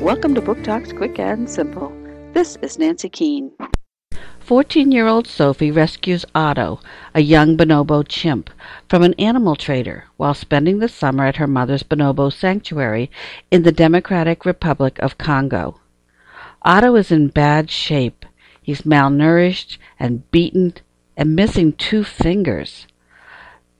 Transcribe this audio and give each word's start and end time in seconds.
Welcome 0.00 0.36
to 0.36 0.40
Book 0.40 0.62
Talks 0.62 0.92
Quick 0.92 1.18
and 1.18 1.50
Simple. 1.50 1.92
This 2.32 2.56
is 2.62 2.78
Nancy 2.78 3.08
Keane. 3.08 3.50
14 4.38 4.92
year 4.92 5.08
old 5.08 5.26
Sophie 5.26 5.72
rescues 5.72 6.24
Otto, 6.36 6.78
a 7.16 7.20
young 7.20 7.56
bonobo 7.56 8.06
chimp, 8.06 8.48
from 8.88 9.02
an 9.02 9.14
animal 9.14 9.56
trader 9.56 10.04
while 10.16 10.34
spending 10.34 10.78
the 10.78 10.88
summer 10.88 11.26
at 11.26 11.38
her 11.38 11.48
mother's 11.48 11.82
bonobo 11.82 12.32
sanctuary 12.32 13.10
in 13.50 13.64
the 13.64 13.72
Democratic 13.72 14.44
Republic 14.44 15.00
of 15.00 15.18
Congo. 15.18 15.80
Otto 16.62 16.94
is 16.94 17.10
in 17.10 17.26
bad 17.26 17.68
shape. 17.68 18.24
He's 18.62 18.82
malnourished 18.82 19.78
and 19.98 20.30
beaten 20.30 20.74
and 21.16 21.34
missing 21.34 21.72
two 21.72 22.04
fingers. 22.04 22.86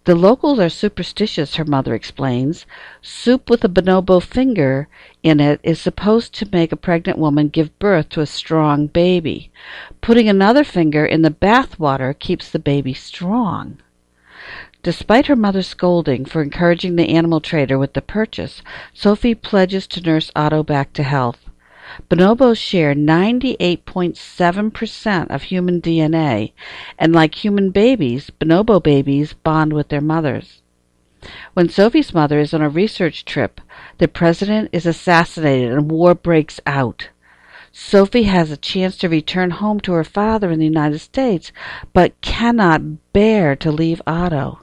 The 0.09 0.15
locals 0.15 0.59
are 0.59 0.71
superstitious, 0.71 1.57
her 1.57 1.67
mother 1.67 1.95
explains. 1.95 2.65
Soup 3.03 3.51
with 3.51 3.63
a 3.63 3.69
bonobo 3.69 4.21
finger 4.23 4.89
in 5.23 5.39
it 5.39 5.61
is 5.63 5.83
supposed 5.83 6.33
to 6.37 6.49
make 6.51 6.73
a 6.73 6.77
pregnant 6.77 7.19
woman 7.19 7.51
give 7.51 7.79
birth 7.79 8.09
to 8.09 8.23
a 8.23 8.27
strong 8.27 8.87
baby. 8.87 9.51
Putting 10.01 10.27
another 10.27 10.65
finger 10.65 11.05
in 11.05 11.21
the 11.21 11.31
bath 11.31 11.79
water 11.79 12.15
keeps 12.15 12.49
the 12.49 12.59
baby 12.59 12.95
strong. 12.95 13.83
Despite 14.83 15.27
her 15.27 15.37
mother's 15.37 15.67
scolding 15.67 16.25
for 16.25 16.41
encouraging 16.41 16.97
the 16.97 17.11
animal 17.11 17.43
trader 17.43 17.79
with 17.79 17.93
the 17.93 18.01
purchase, 18.01 18.63
Sophie 18.95 19.35
pledges 19.35 19.87
to 19.89 20.01
nurse 20.01 20.31
Otto 20.35 20.63
back 20.63 20.95
to 20.95 21.03
health. 21.03 21.48
Bonobos 22.09 22.59
share 22.59 22.95
98.7% 22.95 25.31
of 25.31 25.43
human 25.45 25.81
DNA, 25.81 26.53
and 26.99 27.13
like 27.13 27.37
human 27.37 27.71
babies, 27.71 28.31
bonobo 28.39 28.83
babies 28.83 29.33
bond 29.33 29.73
with 29.73 29.89
their 29.89 30.01
mothers. 30.01 30.63
When 31.55 31.69
Sophie's 31.69 32.15
mother 32.15 32.39
is 32.39 32.55
on 32.55 32.63
a 32.63 32.69
research 32.69 33.25
trip, 33.25 33.61
the 33.99 34.07
president 34.07 34.71
is 34.73 34.87
assassinated 34.87 35.73
and 35.73 35.91
war 35.91 36.15
breaks 36.15 36.61
out. 36.67 37.09
Sophie 37.73 38.25
has 38.25 38.51
a 38.51 38.57
chance 38.57 38.97
to 38.99 39.09
return 39.09 39.51
home 39.51 39.81
to 39.81 39.93
her 39.93 40.05
father 40.05 40.51
in 40.51 40.59
the 40.59 40.65
United 40.65 41.01
States, 41.01 41.53
but 41.93 42.21
cannot 42.21 43.13
bear 43.13 43.57
to 43.57 43.73
leave 43.73 44.01
Otto. 44.07 44.61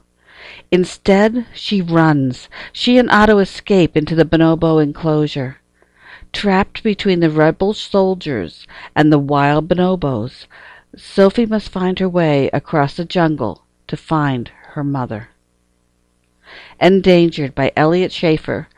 Instead, 0.70 1.46
she 1.54 1.82
runs. 1.82 2.48
She 2.72 2.98
and 2.98 3.10
Otto 3.10 3.38
escape 3.38 3.96
into 3.96 4.14
the 4.14 4.24
bonobo 4.24 4.82
enclosure. 4.82 5.58
Trapped 6.32 6.82
between 6.82 7.20
the 7.20 7.30
rebel 7.30 7.72
soldiers 7.74 8.66
and 8.94 9.12
the 9.12 9.18
wild 9.18 9.68
bonobos, 9.68 10.46
Sophie 10.96 11.46
must 11.46 11.68
find 11.68 11.98
her 11.98 12.08
way 12.08 12.48
across 12.52 12.94
the 12.94 13.04
jungle 13.04 13.64
to 13.86 13.96
find 13.96 14.50
her 14.72 14.84
mother. 14.84 15.28
Endangered 16.80 17.54
by 17.54 17.72
Eliot 17.76 18.12
Schrefer, 18.12 18.68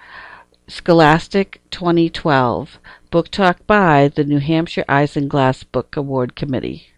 Scholastic 0.66 1.60
2012, 1.70 2.78
book 3.10 3.30
talk 3.30 3.66
by 3.66 4.08
the 4.08 4.24
New 4.24 4.38
Hampshire 4.38 4.84
Isinglass 4.88 5.64
Book 5.70 5.96
Award 5.96 6.36
Committee. 6.36 6.88